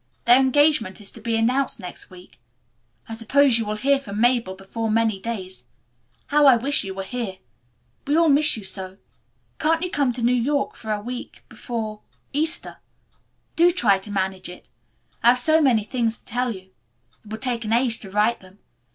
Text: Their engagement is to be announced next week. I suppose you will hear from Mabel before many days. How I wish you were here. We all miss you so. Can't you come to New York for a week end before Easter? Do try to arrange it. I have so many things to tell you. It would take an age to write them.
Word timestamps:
Their 0.25 0.39
engagement 0.39 0.99
is 0.99 1.11
to 1.11 1.21
be 1.21 1.35
announced 1.37 1.79
next 1.79 2.09
week. 2.09 2.39
I 3.07 3.13
suppose 3.13 3.59
you 3.59 3.67
will 3.67 3.75
hear 3.75 3.99
from 3.99 4.19
Mabel 4.19 4.55
before 4.55 4.89
many 4.89 5.19
days. 5.19 5.63
How 6.25 6.47
I 6.47 6.55
wish 6.55 6.83
you 6.83 6.95
were 6.95 7.03
here. 7.03 7.37
We 8.07 8.17
all 8.17 8.27
miss 8.27 8.57
you 8.57 8.63
so. 8.63 8.97
Can't 9.59 9.83
you 9.83 9.91
come 9.91 10.11
to 10.13 10.23
New 10.23 10.33
York 10.33 10.75
for 10.75 10.91
a 10.91 10.99
week 10.99 11.33
end 11.41 11.49
before 11.49 12.01
Easter? 12.33 12.77
Do 13.55 13.69
try 13.69 13.99
to 13.99 14.09
arrange 14.11 14.49
it. 14.49 14.71
I 15.21 15.27
have 15.29 15.39
so 15.39 15.61
many 15.61 15.83
things 15.83 16.17
to 16.17 16.25
tell 16.25 16.51
you. 16.51 16.71
It 17.23 17.27
would 17.29 17.41
take 17.43 17.63
an 17.63 17.71
age 17.71 17.99
to 17.99 18.09
write 18.09 18.39
them. 18.39 18.57